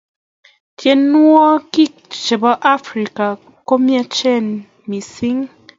tienwohik 0.77 1.93
chepo 2.23 2.51
afrika 2.75 3.25
komiachen 3.67 4.45
missing 4.89 5.39